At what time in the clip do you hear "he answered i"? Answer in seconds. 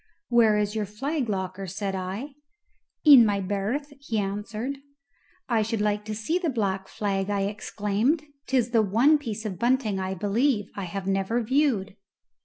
3.99-5.61